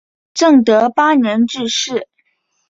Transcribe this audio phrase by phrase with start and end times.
[0.33, 2.07] 正德八年致仕。